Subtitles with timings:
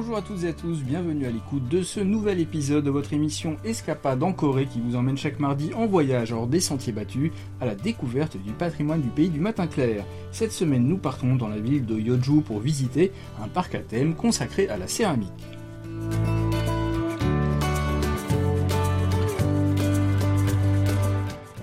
[0.00, 3.12] Bonjour à toutes et à tous, bienvenue à l'écoute de ce nouvel épisode de votre
[3.12, 7.32] émission Escapade en Corée qui vous emmène chaque mardi en voyage hors des sentiers battus
[7.60, 10.06] à la découverte du patrimoine du pays du matin clair.
[10.32, 13.12] Cette semaine, nous partons dans la ville de Yeoju pour visiter
[13.44, 15.59] un parc à thème consacré à la céramique.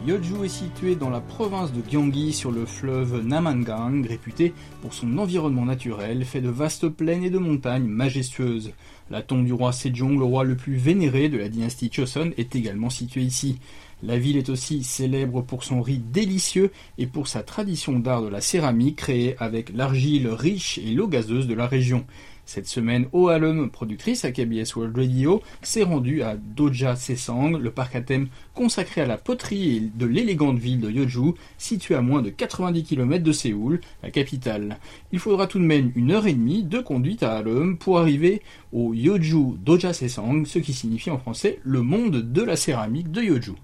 [0.08, 5.18] Yeoju est situé dans la province de Gyeonggi sur le fleuve Namangang, réputé pour son
[5.18, 8.72] environnement naturel fait de vastes plaines et de montagnes majestueuses.
[9.12, 12.56] La tombe du roi Sejong, le roi le plus vénéré de la dynastie Choson, est
[12.56, 13.60] également située ici.
[14.02, 18.30] La ville est aussi célèbre pour son riz délicieux et pour sa tradition d'art de
[18.30, 22.06] la céramique créée avec l'argile riche et l'eau gazeuse de la région.
[22.48, 27.94] Cette semaine, OALUM, productrice à KBS World Radio, s'est rendue à Doja Sesang, le parc
[27.98, 32.30] à thème consacré à la poterie de l'élégante ville de Yeoju, située à moins de
[32.30, 34.80] 90 km de Séoul, la capitale.
[35.12, 38.42] Il faudra tout de même une heure et demie de conduite à Alum pour arriver
[38.72, 43.24] au Yeoju Doja Sesang, ce qui signifie en français le monde de la céramique de
[43.24, 43.56] Yeoju.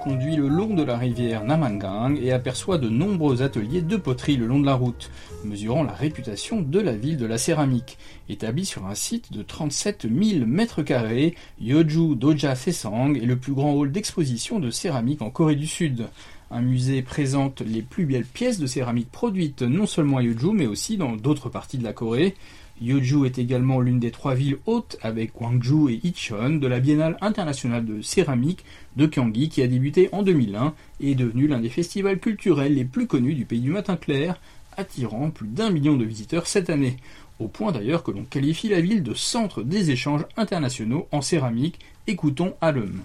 [0.00, 4.46] Conduit le long de la rivière Namangang et aperçoit de nombreux ateliers de poterie le
[4.46, 5.10] long de la route,
[5.44, 7.98] mesurant la réputation de la ville de la céramique.
[8.28, 13.52] Établi sur un site de 37 000 mètres carrés, Yeoju Doja Sesang est le plus
[13.52, 16.06] grand hall d'exposition de céramique en Corée du Sud.
[16.50, 20.66] Un musée présente les plus belles pièces de céramique produites non seulement à Yeoju mais
[20.66, 22.36] aussi dans d'autres parties de la Corée.
[22.80, 27.16] Yeoju est également l'une des trois villes hôtes avec Gwangju et Icheon de la Biennale
[27.20, 28.64] internationale de céramique
[28.96, 32.84] de Gyeonggi qui a débuté en 2001 et est devenu l'un des festivals culturels les
[32.84, 34.40] plus connus du pays du matin clair,
[34.76, 36.96] attirant plus d'un million de visiteurs cette année,
[37.38, 41.78] au point d'ailleurs que l'on qualifie la ville de centre des échanges internationaux en céramique.
[42.06, 43.02] Écoutons Alum.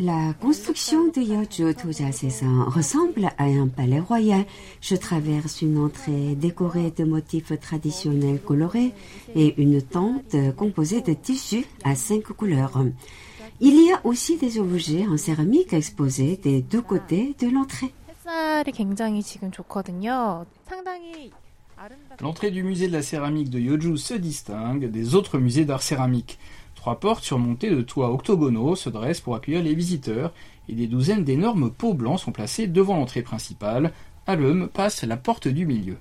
[0.00, 4.44] La construction de Yeoju Doja-sesan ressemble à un palais royal.
[4.80, 8.92] Je traverse une entrée décorée de motifs traditionnels colorés
[9.34, 12.78] et une tente composée de tissus à cinq couleurs.
[13.60, 17.92] Il y a aussi des objets en céramique exposés des deux côtés de l'entrée.
[22.20, 26.38] L'entrée du musée de la céramique de Yeoju se distingue des autres musées d'art céramique.
[26.74, 30.32] Trois portes surmontées de toits octogonaux se dressent pour accueillir les visiteurs
[30.68, 33.92] et des douzaines d'énormes pots blancs sont placés devant l'entrée principale.
[34.26, 35.96] Alum passe la porte du milieu.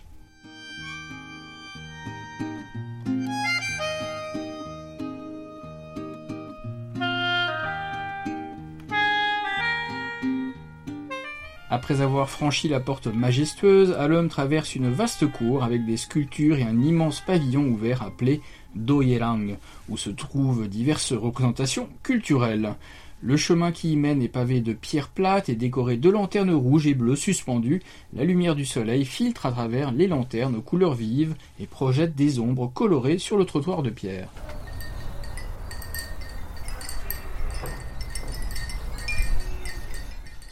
[11.87, 16.63] Après avoir franchi la porte majestueuse, Alum traverse une vaste cour avec des sculptures et
[16.63, 18.41] un immense pavillon ouvert appelé
[18.75, 19.55] Doyerang,
[19.87, 22.75] où se trouvent diverses représentations culturelles.
[23.21, 26.87] Le chemin qui y mène est pavé de pierres plates et décoré de lanternes rouges
[26.87, 27.81] et bleues suspendues.
[28.11, 32.39] La lumière du soleil filtre à travers les lanternes aux couleurs vives et projette des
[32.39, 34.27] ombres colorées sur le trottoir de pierre.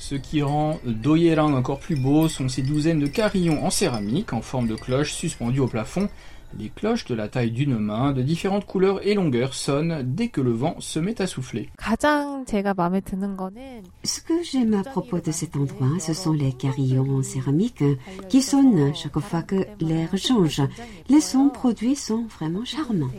[0.08, 4.42] Ce qui rend Doyerang encore plus beau sont ces douzaines de carillons en céramique en
[4.44, 6.10] forme de cloches suspendues au plafond.
[6.60, 10.42] Les cloches de la taille d'une main, de différentes couleurs et longueurs, sonnent dès que
[10.42, 11.72] le vent se met à souffler.
[14.04, 17.84] Ce que j'aime à propos de cet endroit, ce sont les carillons en céramique
[18.30, 20.62] qui sonnent chaque fois que l'air change.
[21.10, 23.10] Les sons produits sont vraiment charmants.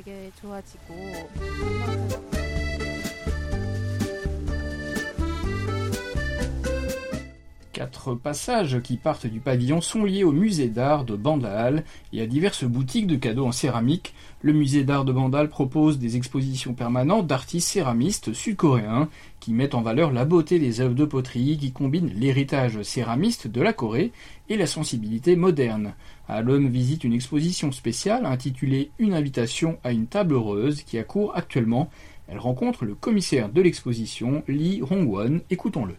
[7.77, 12.27] Quatre passages qui partent du pavillon sont liés au musée d'art de Bandal et à
[12.27, 14.15] diverses boutiques de cadeaux en céramique.
[14.41, 19.11] Le musée d'art de Bandal propose des expositions permanentes d'artistes céramistes sud-coréens
[19.41, 23.61] qui mettent en valeur la beauté des œuvres de poterie qui combinent l'héritage céramiste de
[23.61, 24.11] la Corée
[24.49, 25.93] et la sensibilité moderne.
[26.29, 31.91] Alum visite une exposition spéciale intitulée Une invitation à une table heureuse qui accourt actuellement.
[32.27, 35.43] Elle rencontre le commissaire de l'exposition, Lee Hongwon.
[35.51, 35.93] Écoutons-le.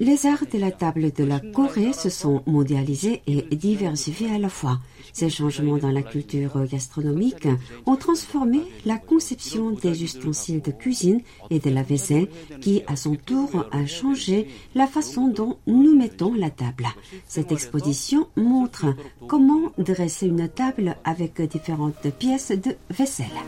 [0.00, 4.48] Les arts de la table de la Corée se sont mondialisés et diversifiés à la
[4.48, 4.80] fois.
[5.12, 7.46] Ces changements dans la culture gastronomique
[7.86, 12.26] ont transformé la conception des ustensiles de cuisine et de la vaisselle
[12.60, 16.88] qui, à son tour, a changé la façon dont nous mettons la table.
[17.28, 18.86] Cette exposition montre
[19.28, 23.38] comment dresser une table avec différentes pièces de vaisselle.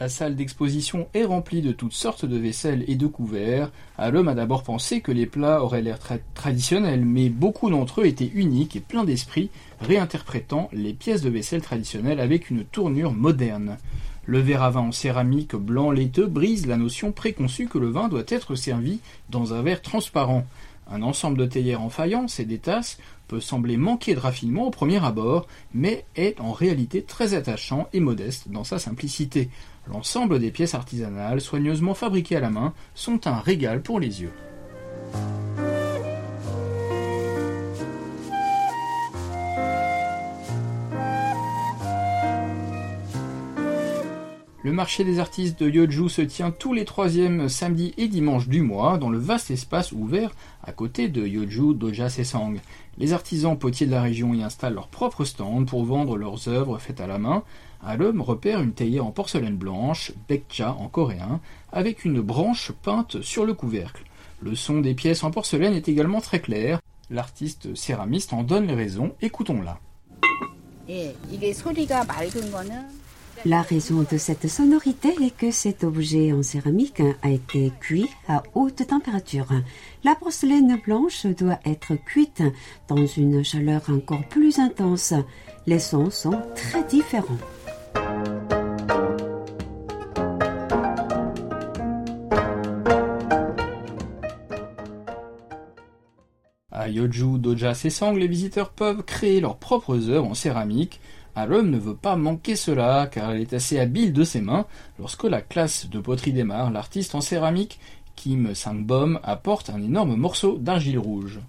[0.00, 3.70] La salle d'exposition est remplie de toutes sortes de vaisselles et de couverts.
[3.96, 6.00] Alum a d'abord pensé que les plats auraient l'air
[6.34, 9.50] traditionnels, mais beaucoup d'entre eux étaient uniques et pleins d'esprit,
[9.80, 13.78] réinterprétant les pièces de vaisselle traditionnelles avec une tournure moderne.
[14.26, 18.08] Le verre à vin en céramique blanc laiteux brise la notion préconçue que le vin
[18.08, 18.98] doit être servi
[19.30, 20.44] dans un verre transparent.
[20.90, 22.98] Un ensemble de théières en faïence et des tasses
[23.28, 28.00] peut sembler manquer de raffinement au premier abord, mais est en réalité très attachant et
[28.00, 29.50] modeste dans sa simplicité.
[29.88, 34.32] L'ensemble des pièces artisanales, soigneusement fabriquées à la main, sont un régal pour les yeux.
[44.64, 48.62] Le marché des artistes de Yoju se tient tous les troisièmes samedis et dimanches du
[48.62, 50.30] mois dans le vaste espace ouvert
[50.62, 52.56] à côté de Yoju Doja Sesang.
[52.96, 56.78] Les artisans potiers de la région y installent leur propre stand pour vendre leurs œuvres
[56.78, 57.42] faites à la main.
[57.98, 61.40] l'homme repère une théière en porcelaine blanche, bekcha en coréen,
[61.70, 64.04] avec une branche peinte sur le couvercle.
[64.40, 66.80] Le son des pièces en porcelaine est également très clair.
[67.10, 69.78] L'artiste céramiste en donne les raisons, écoutons-la.
[73.46, 78.42] La raison de cette sonorité est que cet objet en céramique a été cuit à
[78.54, 79.48] haute température.
[80.02, 82.42] La porcelaine blanche doit être cuite
[82.88, 85.12] dans une chaleur encore plus intense.
[85.66, 87.36] Les sons sont très différents.
[96.70, 100.98] À Yoju Doja Sesang, les visiteurs peuvent créer leurs propres œuvres en céramique
[101.46, 104.66] l'homme ne veut pas manquer cela, car elle est assez habile de ses mains.
[104.98, 107.80] Lorsque la classe de poterie démarre, l'artiste en céramique,
[108.16, 111.40] Kim Sang-bom, apporte un énorme morceau d'argile rouge.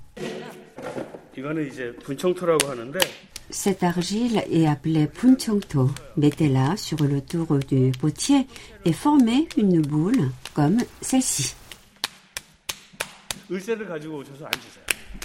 [3.49, 5.91] Cette argile est appelée punchongto.
[6.17, 8.47] Mettez-la sur le tour du potier
[8.85, 11.55] et formez une boule comme celle-ci.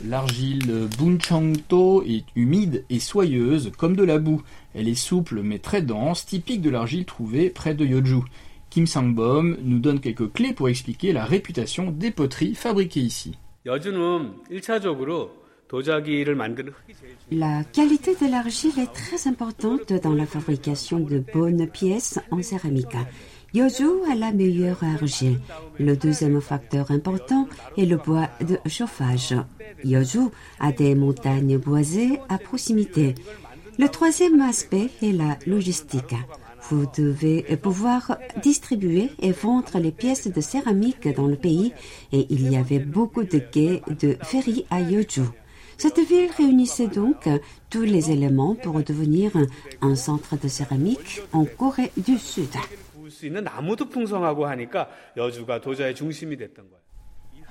[0.07, 4.43] L'argile Bunchangto est humide et soyeuse comme de la boue.
[4.75, 8.23] Elle est souple mais très dense, typique de l'argile trouvée près de Yoju.
[8.71, 13.37] Kim Sang-bom nous donne quelques clés pour expliquer la réputation des poteries fabriquées ici.
[17.33, 22.97] La qualité de l'argile est très importante dans la fabrication de bonnes pièces en céramique.
[23.53, 25.41] Yoju a la meilleure argile.
[25.79, 29.35] Le deuxième facteur important est le bois de chauffage.
[29.83, 30.29] Yoju
[30.61, 33.17] a des montagnes boisées à proximité.
[33.77, 36.15] Le troisième aspect est la logistique.
[36.69, 41.73] Vous devez pouvoir distribuer et vendre les pièces de céramique dans le pays
[42.13, 45.23] et il y avait beaucoup de quais de ferry à Yoju.
[45.77, 47.29] Cette ville réunissait donc
[47.71, 49.33] tous les éléments pour devenir
[49.81, 52.55] un centre de céramique en Corée du Sud.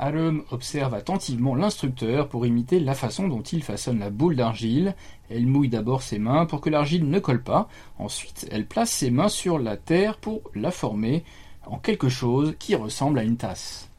[0.02, 4.96] Alum observe attentivement l'instructeur pour imiter la façon dont il façonne la boule d'argile.
[5.30, 7.68] Elle mouille d'abord ses mains pour que l'argile ne colle pas.
[7.98, 11.26] Ensuite, elle place ses mains sur la terre pour la former
[11.66, 13.90] en quelque chose qui ressemble à une tasse.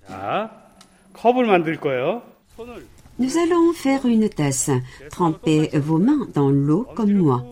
[3.19, 4.71] Nous allons faire une tasse.
[5.11, 7.45] Trempez vos mains dans l'eau comme moi.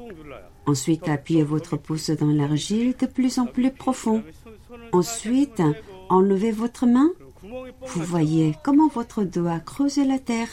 [0.68, 4.22] Ensuite, appuyez votre pouce dans l'argile de plus en plus profond.
[4.92, 5.62] Ensuite,
[6.10, 7.10] enlevez votre main.
[7.86, 10.48] Vous voyez comment votre doigt creuse la terre.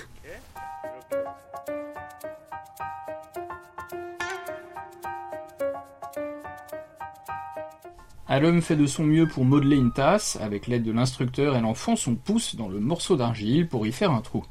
[8.30, 10.38] Alum fait de son mieux pour modeler une tasse.
[10.40, 14.12] Avec l'aide de l'instructeur, elle enfonce son pouce dans le morceau d'argile pour y faire
[14.12, 14.46] un trou.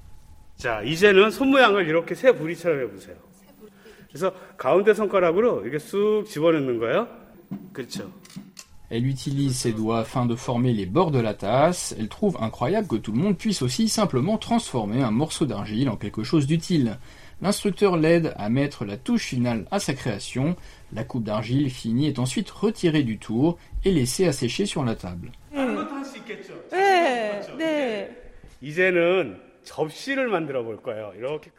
[8.90, 11.94] Elle utilise ses doigts afin de former les bords de la tasse.
[11.98, 15.96] Elle trouve incroyable que tout le monde puisse aussi simplement transformer un morceau d'argile en
[15.96, 16.98] quelque chose d'utile.
[17.42, 20.54] L'instructeur l'aide à mettre la touche finale à sa création.
[20.92, 24.94] La coupe d'argile finie est ensuite retirée du tour et laissée à sécher sur la
[24.94, 25.32] table.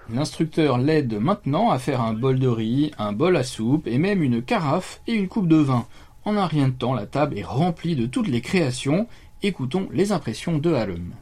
[0.10, 4.24] L'instructeur l'aide maintenant à faire un bol de riz, un bol à soupe et même
[4.24, 5.86] une carafe et une coupe de vin.
[6.24, 9.08] En un rien de temps, la table est remplie de toutes les créations.
[9.44, 11.14] Écoutons les impressions de Halem.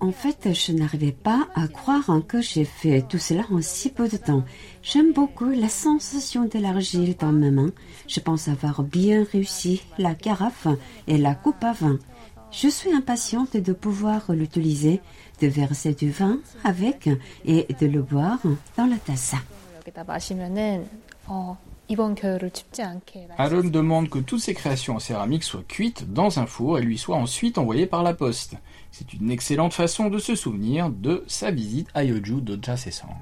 [0.00, 4.08] En fait, je n'arrivais pas à croire que j'ai fait tout cela en si peu
[4.08, 4.44] de temps.
[4.82, 7.70] J'aime beaucoup la sensation de l'argile dans ma main.
[8.06, 10.68] Je pense avoir bien réussi la carafe
[11.08, 11.98] et la coupe à vin.
[12.52, 15.00] Je suis impatiente de pouvoir l'utiliser,
[15.40, 17.08] de verser du vin avec
[17.44, 18.38] et de le boire
[18.76, 19.34] dans la tasse.
[23.38, 26.98] Alum demande que toutes ses créations en céramique soient cuites dans un four et lui
[26.98, 28.54] soient ensuite envoyées par la poste.
[28.90, 33.16] C'est une excellente façon de se souvenir de sa visite à Yoju Doja Sesang.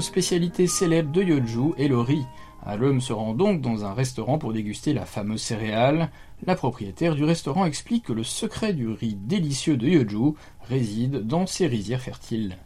[0.00, 2.24] Spécialité célèbre de Yoju est le riz.
[2.66, 6.10] Alum se rend donc dans un restaurant pour déguster la fameuse céréale.
[6.46, 10.34] La propriétaire du restaurant explique que le secret du riz délicieux de Yoju
[10.68, 12.56] réside dans ses rizières fertiles.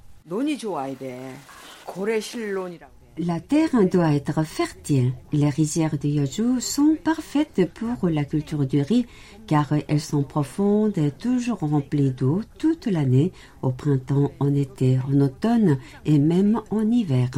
[3.20, 5.12] La terre doit être fertile.
[5.32, 9.06] Les rizières de Yoju sont parfaites pour la culture du riz
[9.48, 13.32] car elles sont profondes et toujours remplies d'eau toute l'année,
[13.62, 17.30] au printemps, en été, en automne et même en hiver.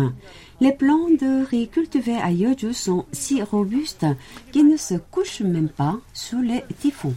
[0.60, 4.06] Les plants de riz cultivés à Yoju sont si robustes
[4.52, 7.14] qu'ils ne se couchent même pas sous les typhons.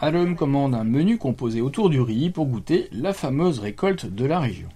[0.00, 4.40] Alum commande un menu composé autour du riz pour goûter la fameuse récolte de la
[4.40, 4.68] région.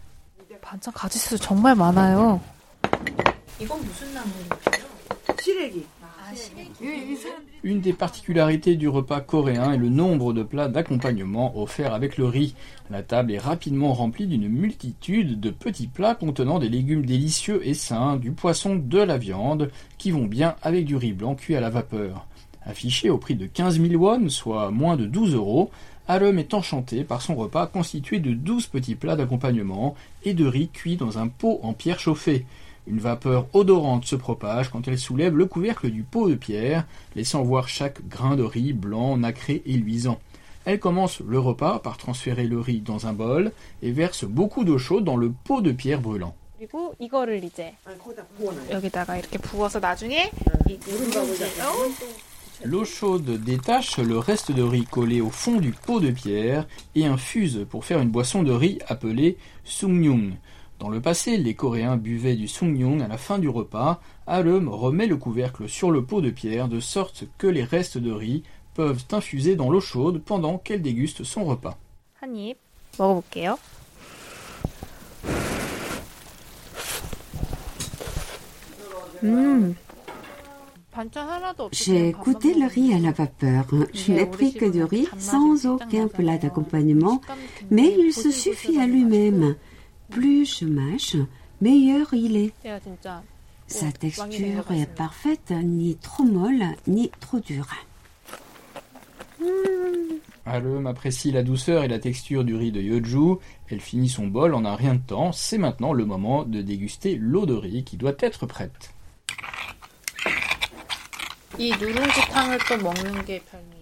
[7.65, 12.27] Une des particularités du repas coréen est le nombre de plats d'accompagnement offerts avec le
[12.27, 12.55] riz.
[12.89, 17.75] La table est rapidement remplie d'une multitude de petits plats contenant des légumes délicieux et
[17.75, 21.61] sains, du poisson, de la viande, qui vont bien avec du riz blanc cuit à
[21.61, 22.27] la vapeur.
[22.65, 25.71] Affiché au prix de 15 000 won, soit moins de 12 euros,
[26.11, 30.71] Alum est enchanté par son repas constitué de 12 petits plats d'accompagnement et de riz
[30.71, 32.47] cuit dans un pot en pierre chauffée.
[32.87, 37.43] Une vapeur odorante se propage quand elle soulève le couvercle du pot de pierre, laissant
[37.43, 40.19] voir chaque grain de riz blanc, nacré et luisant.
[40.65, 44.79] Elle commence le repas par transférer le riz dans un bol et verse beaucoup d'eau
[44.79, 46.35] chaude dans le pot de pierre brûlant.
[52.65, 57.07] L'eau chaude détache le reste de riz collé au fond du pot de pierre et
[57.07, 60.33] infuse pour faire une boisson de riz appelée sungnyung.
[60.81, 64.01] Dans le passé, les Coréens buvaient du sungnyung à la fin du repas.
[64.27, 68.11] Alum remet le couvercle sur le pot de pierre de sorte que les restes de
[68.11, 68.43] riz
[68.75, 71.79] peuvent infuser dans l'eau chaude pendant qu'elle déguste son repas.
[81.73, 83.67] J'ai goûté le riz à la vapeur.
[83.95, 87.21] Je n'ai pris que du riz sans aucun plat d'accompagnement,
[87.71, 89.57] mais il se suffit à lui-même.
[90.11, 91.17] Plus je mâche,
[91.61, 92.53] meilleur il est.
[93.67, 97.69] Sa texture est parfaite, ni trop molle, ni trop dure.
[100.47, 103.37] Alum apprécie la douceur et la texture du riz de Yoju.
[103.69, 105.31] Elle finit son bol en un rien de temps.
[105.31, 108.95] C'est maintenant le moment de déguster l'eau de riz qui doit être prête.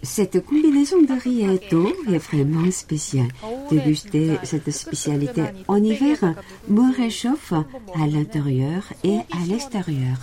[0.03, 3.29] Cette combinaison de riz et d'eau est vraiment spéciale.
[3.71, 6.35] Déguster cette spécialité en hiver
[6.69, 10.19] me réchauffe à l'intérieur et à l'extérieur.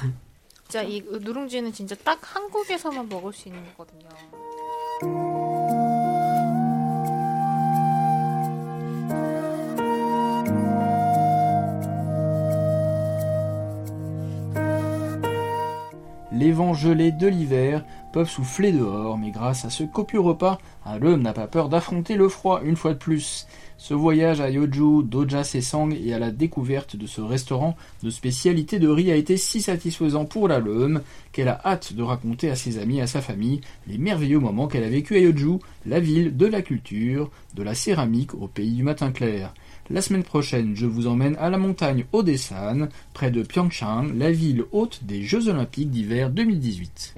[16.35, 21.21] Les vents gelés de l'hiver peuvent souffler dehors, mais grâce à ce copieux repas, Alum
[21.21, 23.45] n'a pas peur d'affronter le froid une fois de plus.
[23.77, 28.79] Ce voyage à Yoju, Doja Sesang et à la découverte de ce restaurant de spécialité
[28.79, 31.01] de riz a été si satisfaisant pour l'Alum
[31.33, 34.67] qu'elle a hâte de raconter à ses amis et à sa famille les merveilleux moments
[34.67, 38.71] qu'elle a vécu à Yoju, la ville de la culture, de la céramique au pays
[38.71, 39.53] du matin clair.
[39.89, 44.63] La semaine prochaine, je vous emmène à la montagne Odesan, près de Pyeongchang, la ville
[44.71, 47.15] hôte des Jeux Olympiques d'hiver 2018.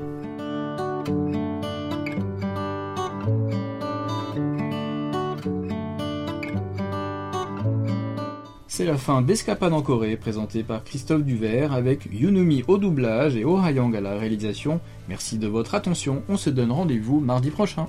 [8.67, 13.45] C'est la fin d'Escapade en Corée, présentée par Christophe Duvert, avec Yunumi au doublage et
[13.45, 14.81] Oh à la réalisation.
[15.07, 17.87] Merci de votre attention, on se donne rendez-vous mardi prochain.